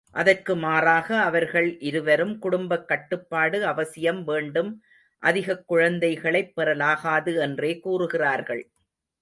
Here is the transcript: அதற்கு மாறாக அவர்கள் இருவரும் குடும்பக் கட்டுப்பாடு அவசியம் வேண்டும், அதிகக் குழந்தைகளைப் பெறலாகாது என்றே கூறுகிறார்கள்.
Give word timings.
அதற்கு 0.11 0.55
மாறாக 0.55 1.21
அவர்கள் 1.21 1.79
இருவரும் 1.79 2.39
குடும்பக் 2.39 2.87
கட்டுப்பாடு 2.87 3.65
அவசியம் 3.65 4.23
வேண்டும், 4.23 4.81
அதிகக் 5.19 5.67
குழந்தைகளைப் 5.67 6.53
பெறலாகாது 6.57 7.39
என்றே 7.39 7.79
கூறுகிறார்கள். 7.79 8.63